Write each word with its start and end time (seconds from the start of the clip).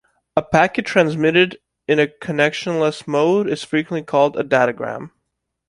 A 0.35 0.41
packet 0.41 0.87
transmitted 0.87 1.59
in 1.87 1.99
a 1.99 2.07
connectionless 2.07 3.07
mode 3.07 3.47
is 3.47 3.63
frequently 3.63 4.03
called 4.03 4.35
a 4.35 4.43
datagram. 4.43 5.11